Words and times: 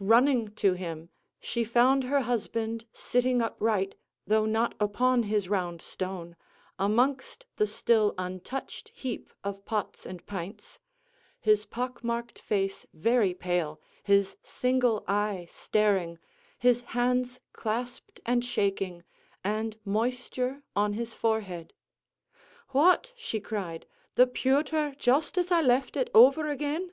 Running 0.00 0.48
to 0.56 0.72
him, 0.72 1.08
she 1.38 1.62
found 1.62 2.02
her 2.02 2.22
husband 2.22 2.84
sitting 2.92 3.40
upright, 3.40 3.94
though 4.26 4.44
not 4.44 4.74
upon 4.80 5.22
his 5.22 5.48
round 5.48 5.82
stone, 5.82 6.34
amongst 6.80 7.46
the 7.58 7.66
still 7.68 8.12
untouched 8.18 8.88
heap 8.92 9.32
of 9.44 9.64
pots 9.64 10.04
and 10.04 10.26
pints, 10.26 10.80
his 11.38 11.64
pock 11.64 12.02
marked 12.02 12.40
face 12.40 12.86
very 12.92 13.32
pale, 13.34 13.80
his 14.02 14.36
single 14.42 15.04
eye 15.06 15.46
staring, 15.48 16.18
his 16.58 16.80
hands 16.80 17.38
clasped 17.52 18.18
and 18.26 18.44
shaking, 18.44 19.04
and 19.44 19.78
moisture 19.84 20.64
on 20.74 20.94
his 20.94 21.14
forehead. 21.14 21.72
"What!" 22.70 23.12
she 23.14 23.38
cried, 23.38 23.86
"the 24.16 24.26
pewther 24.26 24.96
just 24.98 25.38
as 25.38 25.52
I 25.52 25.62
left 25.62 25.96
it, 25.96 26.10
over 26.16 26.48
again!" 26.48 26.90